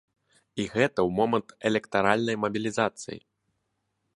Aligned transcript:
І 0.61 0.63
гэта 0.75 0.99
ў 1.07 1.09
момант 1.19 1.53
электаральнай 1.71 2.41
мабілізацыі! 2.47 3.19